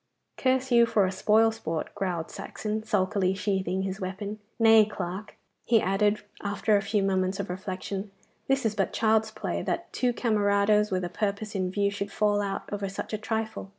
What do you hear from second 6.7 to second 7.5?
a few moments